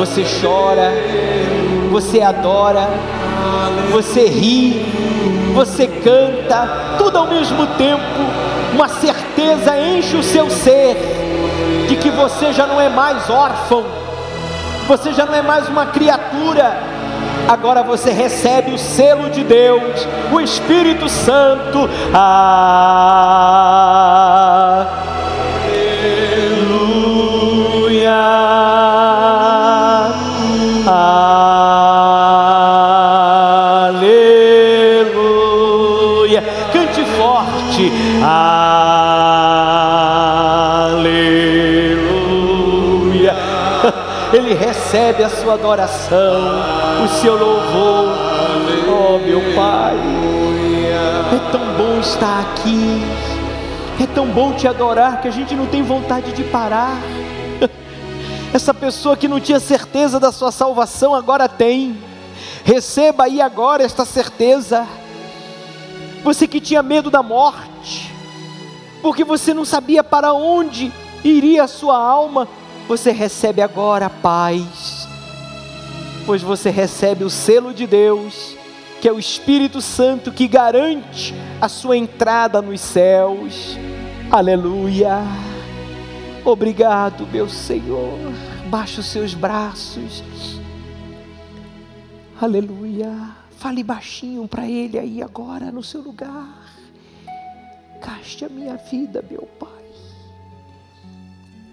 Você 0.00 0.24
chora, 0.40 0.92
você 1.92 2.20
adora, 2.22 2.88
você 3.92 4.26
ri, 4.26 4.84
você 5.54 5.86
canta, 5.86 6.96
tudo 6.98 7.18
ao 7.18 7.28
mesmo 7.28 7.68
tempo. 7.78 8.02
Uma 8.74 8.88
certeza 8.88 9.78
enche 9.78 10.16
o 10.16 10.22
seu 10.22 10.50
ser 10.50 10.96
de 11.88 11.96
que 11.96 12.10
você 12.10 12.52
já 12.52 12.66
não 12.66 12.80
é 12.80 12.88
mais 12.88 13.28
órfão 13.28 13.84
você 14.86 15.12
já 15.12 15.24
não 15.24 15.34
é 15.34 15.42
mais 15.42 15.68
uma 15.68 15.86
criatura, 15.86 16.76
agora 17.48 17.82
você 17.82 18.10
recebe 18.10 18.72
o 18.72 18.78
selo 18.78 19.30
de 19.30 19.44
Deus, 19.44 20.06
o 20.32 20.40
Espírito 20.40 21.08
Santo. 21.08 21.88
Aleluia. 22.12 22.52
Aleluia. 30.86 31.21
Ele 44.32 44.54
recebe 44.54 45.22
a 45.22 45.28
sua 45.28 45.54
adoração, 45.54 46.40
o 47.04 47.08
seu 47.20 47.36
louvor. 47.36 48.32
Oh, 48.88 49.18
meu 49.18 49.54
Pai, 49.54 49.94
é 51.34 51.50
tão 51.52 51.60
bom 51.76 52.00
estar 52.00 52.40
aqui, 52.40 53.02
é 54.02 54.06
tão 54.06 54.26
bom 54.28 54.54
te 54.54 54.66
adorar 54.66 55.20
que 55.20 55.28
a 55.28 55.30
gente 55.30 55.54
não 55.54 55.66
tem 55.66 55.82
vontade 55.82 56.32
de 56.32 56.44
parar. 56.44 56.96
Essa 58.54 58.72
pessoa 58.72 59.18
que 59.18 59.28
não 59.28 59.38
tinha 59.38 59.60
certeza 59.60 60.18
da 60.18 60.32
sua 60.32 60.50
salvação 60.50 61.14
agora 61.14 61.46
tem. 61.46 61.98
Receba 62.64 63.24
aí 63.24 63.40
agora 63.40 63.82
esta 63.82 64.04
certeza. 64.06 64.86
Você 66.24 66.46
que 66.46 66.60
tinha 66.60 66.82
medo 66.82 67.10
da 67.10 67.22
morte, 67.22 68.14
porque 69.02 69.24
você 69.24 69.52
não 69.52 69.64
sabia 69.64 70.02
para 70.02 70.32
onde 70.32 70.92
iria 71.24 71.64
a 71.64 71.68
sua 71.68 71.96
alma, 71.96 72.48
você 72.86 73.10
recebe 73.10 73.62
agora 73.62 74.06
a 74.06 74.10
paz, 74.10 75.08
pois 76.26 76.42
você 76.42 76.70
recebe 76.70 77.24
o 77.24 77.30
selo 77.30 77.72
de 77.72 77.86
Deus, 77.86 78.56
que 79.00 79.08
é 79.08 79.12
o 79.12 79.18
Espírito 79.18 79.80
Santo 79.80 80.30
que 80.30 80.46
garante 80.46 81.34
a 81.60 81.68
sua 81.68 81.96
entrada 81.96 82.60
nos 82.62 82.80
céus. 82.80 83.76
Aleluia. 84.30 85.18
Obrigado, 86.44 87.26
meu 87.26 87.48
Senhor. 87.48 88.18
Baixe 88.68 89.00
os 89.00 89.06
seus 89.06 89.34
braços. 89.34 90.22
Aleluia. 92.40 93.36
Fale 93.58 93.84
baixinho 93.84 94.48
para 94.48 94.66
Ele 94.66 94.98
aí 94.98 95.22
agora 95.22 95.70
no 95.70 95.82
seu 95.82 96.00
lugar. 96.00 96.48
Caste 98.00 98.44
a 98.44 98.48
minha 98.48 98.76
vida, 98.76 99.24
meu 99.30 99.48
Pai. 99.60 99.71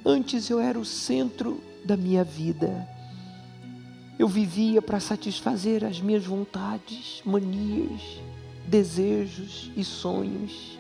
Antes 0.06 0.50
eu 0.50 0.60
era 0.60 0.80
o 0.80 0.86
centro 0.86 1.62
da 1.84 1.98
minha 1.98 2.24
vida, 2.24 2.88
Eu 4.18 4.28
vivia 4.28 4.82
para 4.82 5.00
satisfazer 5.00 5.86
as 5.86 6.02
minhas 6.02 6.26
vontades, 6.26 7.22
manias, 7.26 8.02
desejos 8.68 9.72
e 9.78 9.84
sonhos. 9.84 10.78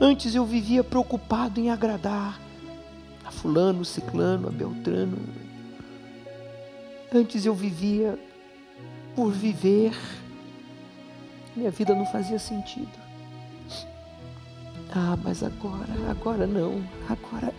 Antes 0.00 0.34
eu 0.34 0.46
vivia 0.46 0.82
preocupado 0.82 1.60
em 1.60 1.68
agradar 1.68 2.40
a 3.26 3.30
Fulano, 3.30 3.84
Ciclano, 3.84 4.48
a 4.48 4.50
Beltrano. 4.50 5.18
Antes 7.12 7.44
eu 7.44 7.54
vivia 7.54 8.18
por 9.14 9.30
viver. 9.30 9.94
Minha 11.54 11.70
vida 11.70 11.94
não 11.94 12.06
fazia 12.06 12.38
sentido. 12.38 12.99
Ah, 14.92 15.16
mas 15.22 15.42
agora, 15.42 16.10
agora 16.10 16.46
não. 16.46 16.82
Agora 17.08 17.54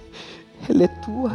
ela 0.68 0.84
é 0.84 0.88
tua. 0.88 1.32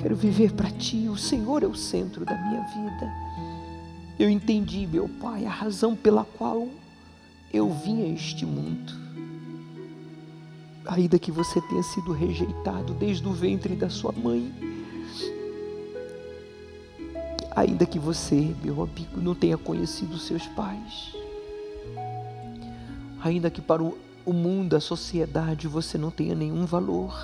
Quero 0.00 0.16
viver 0.16 0.52
para 0.52 0.70
ti. 0.70 1.08
O 1.08 1.16
Senhor 1.16 1.62
é 1.62 1.66
o 1.66 1.74
centro 1.74 2.24
da 2.24 2.34
minha 2.34 2.62
vida. 2.62 3.12
Eu 4.18 4.30
entendi, 4.30 4.86
meu 4.86 5.08
Pai, 5.20 5.44
a 5.44 5.50
razão 5.50 5.94
pela 5.94 6.24
qual 6.24 6.68
eu 7.52 7.70
vim 7.70 8.02
a 8.02 8.14
este 8.14 8.46
mundo. 8.46 8.92
Ainda 10.86 11.18
que 11.18 11.30
você 11.30 11.60
tenha 11.60 11.82
sido 11.82 12.12
rejeitado 12.12 12.94
desde 12.94 13.26
o 13.28 13.32
ventre 13.32 13.76
da 13.76 13.90
sua 13.90 14.10
mãe, 14.10 14.52
ainda 17.54 17.86
que 17.86 17.98
você, 17.98 18.54
meu 18.62 18.82
amigo, 18.82 19.20
não 19.20 19.34
tenha 19.34 19.56
conhecido 19.56 20.18
seus 20.18 20.46
pais, 20.48 21.14
ainda 23.22 23.50
que 23.50 23.60
para 23.60 23.82
o 23.82 23.96
mundo, 24.30 24.76
a 24.76 24.80
sociedade, 24.80 25.66
você 25.66 25.96
não 25.96 26.10
tenha 26.10 26.34
nenhum 26.34 26.66
valor, 26.66 27.18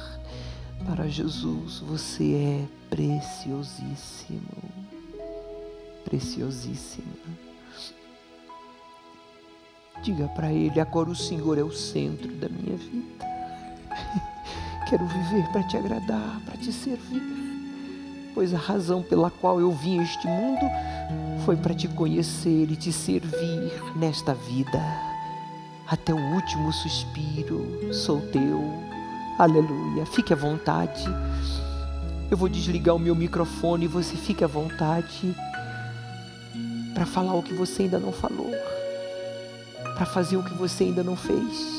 para 0.87 1.07
Jesus 1.07 1.81
você 1.81 2.35
é 2.35 2.65
preciosíssimo. 2.89 4.41
Preciosíssima. 6.05 7.13
Diga 10.03 10.29
para 10.29 10.51
Ele: 10.51 10.81
agora 10.81 11.11
o 11.11 11.17
Senhor 11.17 11.59
é 11.59 11.63
o 11.63 11.73
centro 11.73 12.33
da 12.37 12.49
minha 12.49 12.77
vida. 12.77 13.27
Quero 14.89 15.07
viver 15.07 15.47
para 15.53 15.63
te 15.65 15.77
agradar, 15.77 16.41
para 16.47 16.57
te 16.57 16.73
servir, 16.73 17.23
pois 18.35 18.55
a 18.55 18.59
razão 18.59 19.03
pela 19.03 19.31
qual 19.31 19.61
eu 19.61 19.71
vim 19.73 19.99
a 19.99 20.03
este 20.03 20.27
mundo 20.27 20.65
foi 21.45 21.57
para 21.57 21.75
te 21.75 21.89
conhecer 21.89 22.71
e 22.71 22.77
te 22.77 22.91
servir 22.91 23.71
nesta 23.97 24.33
vida. 24.33 25.08
Até 25.91 26.13
o 26.13 26.19
último 26.35 26.71
suspiro 26.71 27.95
sou 27.95 28.21
teu 28.21 28.63
Aleluia. 29.39 30.05
Fique 30.05 30.35
à 30.35 30.37
vontade. 30.37 31.05
Eu 32.31 32.37
vou 32.37 32.49
desligar 32.49 32.95
o 32.95 32.99
meu 32.99 33.15
microfone 33.15 33.87
e 33.87 33.89
você 33.89 34.17
fique 34.17 34.45
à 34.45 34.47
vontade 34.47 35.35
para 36.93 37.07
falar 37.07 37.33
o 37.35 37.43
que 37.43 37.55
você 37.55 37.85
ainda 37.85 37.99
não 37.99 38.13
falou, 38.13 38.51
para 39.95 40.05
fazer 40.05 40.37
o 40.37 40.43
que 40.43 40.53
você 40.55 40.85
ainda 40.85 41.03
não 41.03 41.17
fez. 41.17 41.78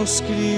Criou 0.00 0.49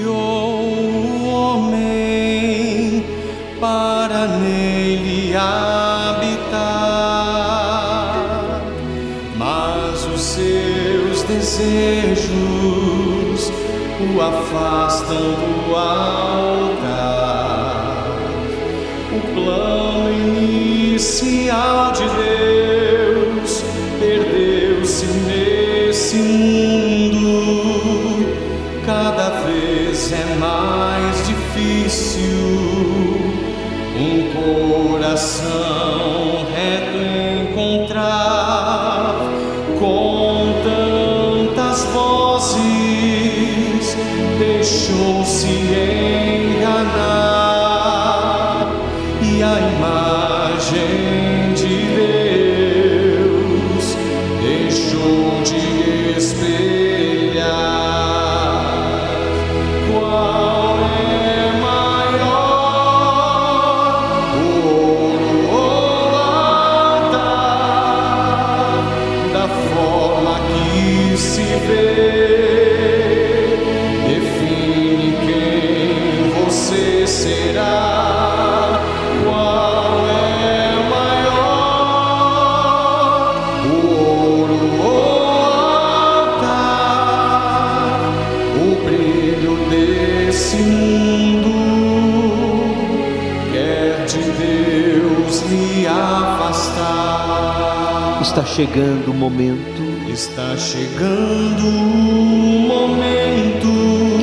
Está 98.33 98.45
chegando 98.45 99.11
o 99.11 99.13
momento 99.13 100.09
Está 100.11 100.57
chegando 100.57 101.67
o 101.67 102.67
momento 102.67 103.67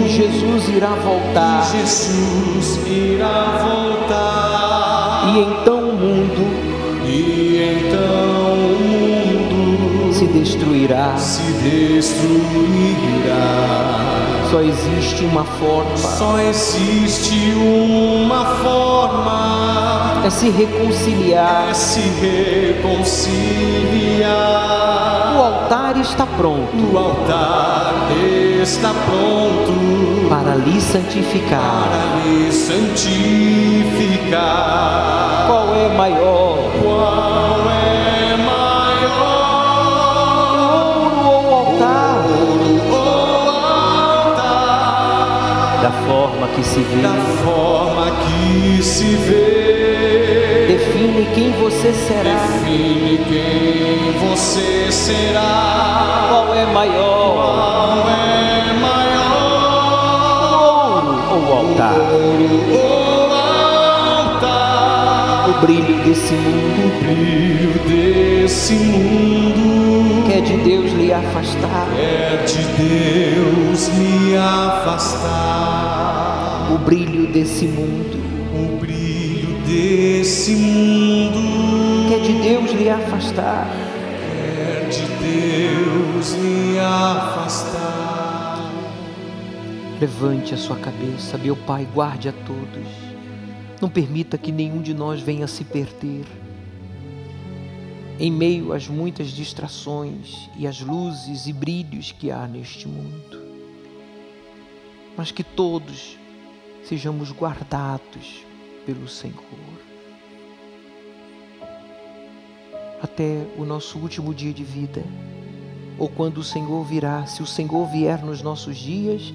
que 0.03 0.09
Jesus 0.09 0.68
irá 0.68 0.88
voltar 0.96 1.70
Jesus 1.70 2.81
irá 2.88 3.61
voltar. 3.62 5.33
e 5.33 5.38
então 5.38 5.90
o 5.90 5.92
mundo 5.94 6.42
E 7.07 7.87
então 7.87 8.55
o 8.75 8.81
mundo 9.49 10.12
se 10.12 10.27
destruirá. 10.27 11.16
se 11.16 11.42
destruirá. 11.62 12.20
Só 14.50 14.60
existe 14.60 15.24
uma 15.24 15.44
forma: 15.44 15.96
Só 15.96 16.38
existe 16.40 17.54
uma 17.54 18.44
forma 18.56 20.22
é 20.24 20.30
se 20.30 20.50
reconciliar. 20.50 21.68
é 21.70 21.74
se 21.74 22.00
reconciliar. 22.00 23.30
O 25.36 25.42
altar 25.42 25.96
está 25.96 26.26
pronto 26.26 26.92
O 26.92 26.98
altar 26.98 27.94
está 28.62 28.92
pronto 29.06 29.72
para 30.28 30.54
lhe 30.56 30.78
santificar. 30.80 31.88
para 31.88 32.20
lhe 32.28 32.52
santificar. 32.52 33.06
Qual 35.46 35.74
é 35.74 35.88
maior? 35.96 36.58
Qual 36.82 37.19
você 51.92 52.07
será. 52.07 52.22
Define 52.22 53.18
quem 53.29 54.12
você 54.29 54.92
será. 54.92 56.26
Qual 56.29 56.55
é 56.55 56.66
maior, 56.66 57.35
Qual 57.35 58.09
é 58.09 58.72
maior? 58.81 60.50
o 60.53 60.55
ouro 60.94 61.14
ou 61.31 61.40
o 61.42 61.44
altar? 61.59 61.94
Ouro 61.98 62.61
ou 62.72 63.33
altar? 63.33 65.48
O 65.48 65.53
brilho 65.66 65.96
desse 66.05 66.35
mundo 66.35 66.87
O 66.87 66.88
brilho 67.05 67.72
desse 67.88 68.74
mundo 68.74 70.24
quer 70.29 70.42
de 70.42 70.57
Deus 70.59 70.92
lhe 70.92 71.12
afastar. 71.12 71.88
é 71.98 72.37
de 72.46 72.62
Deus 72.81 73.88
me 73.94 74.37
afastar. 74.37 75.29
O 76.72 76.79
brilho 76.79 77.26
desse 77.33 77.64
mundo 77.66 78.20
O 78.55 78.76
brilho 78.79 79.57
desse 79.66 80.53
mundo 80.53 81.09
quer 81.09 81.10
de 82.30 82.42
Deus 82.42 82.70
lhe 82.70 82.88
afastar. 82.88 83.66
é 83.66 84.88
de 84.88 85.00
Deus 85.00 86.32
me 86.34 86.78
afastar. 86.78 88.70
Levante 90.00 90.54
a 90.54 90.56
sua 90.56 90.76
cabeça, 90.76 91.36
meu 91.36 91.56
Pai, 91.56 91.88
guarde 91.92 92.28
a 92.28 92.32
todos. 92.32 92.88
Não 93.82 93.88
permita 93.88 94.38
que 94.38 94.52
nenhum 94.52 94.80
de 94.80 94.94
nós 94.94 95.20
venha 95.20 95.48
se 95.48 95.64
perder. 95.64 96.24
Em 98.18 98.30
meio 98.30 98.72
às 98.72 98.86
muitas 98.86 99.30
distrações 99.30 100.48
e 100.56 100.68
às 100.68 100.80
luzes 100.80 101.48
e 101.48 101.52
brilhos 101.52 102.12
que 102.12 102.30
há 102.30 102.46
neste 102.46 102.86
mundo. 102.86 103.42
Mas 105.16 105.32
que 105.32 105.42
todos 105.42 106.16
sejamos 106.84 107.32
guardados 107.32 108.44
pelo 108.86 109.08
Senhor. 109.08 109.89
Até 113.02 113.46
o 113.56 113.64
nosso 113.64 113.98
último 113.98 114.34
dia 114.34 114.52
de 114.52 114.64
vida, 114.64 115.02
ou 115.98 116.08
quando 116.08 116.38
o 116.38 116.44
Senhor 116.44 116.84
virá, 116.84 117.26
se 117.26 117.42
o 117.42 117.46
Senhor 117.46 117.86
vier 117.86 118.24
nos 118.24 118.42
nossos 118.42 118.76
dias, 118.76 119.32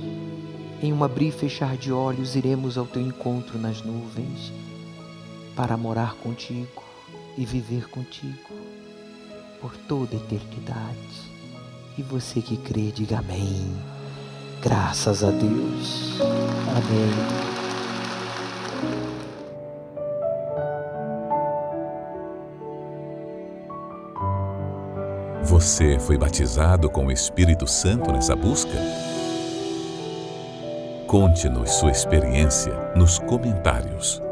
em 0.82 0.94
um 0.94 1.04
abrir 1.04 1.30
e 1.30 1.32
fechar 1.32 1.78
de 1.78 1.92
olhos, 1.92 2.36
iremos 2.36 2.78
ao 2.78 2.86
teu 2.86 3.02
encontro 3.02 3.58
nas 3.58 3.82
nuvens 3.82 4.52
para 5.56 5.78
morar 5.78 6.16
contigo 6.16 6.84
e 7.38 7.46
viver 7.46 7.90
contigo 7.90 8.52
por 9.62 9.76
toda 9.78 10.16
a 10.16 10.20
eternidade. 10.20 11.36
E 11.98 12.04
você 12.04 12.42
que 12.42 12.58
crê, 12.58 12.92
diga 12.92 13.20
amém. 13.20 13.74
Graças 14.62 15.24
a 15.24 15.32
Deus. 15.32 16.20
Amém. 16.20 17.55
Você 25.56 25.98
foi 25.98 26.18
batizado 26.18 26.90
com 26.90 27.06
o 27.06 27.12
Espírito 27.14 27.66
Santo 27.66 28.12
nessa 28.12 28.36
busca? 28.36 28.78
Conte-nos 31.08 31.72
sua 31.76 31.92
experiência 31.92 32.74
nos 32.94 33.20
comentários. 33.20 34.25